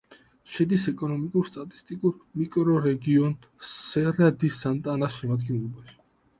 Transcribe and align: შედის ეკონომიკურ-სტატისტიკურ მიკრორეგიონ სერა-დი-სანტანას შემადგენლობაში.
შედის 0.53 0.87
ეკონომიკურ-სტატისტიკურ 0.91 2.15
მიკრორეგიონ 2.41 3.37
სერა-დი-სანტანას 3.75 5.23
შემადგენლობაში. 5.23 5.99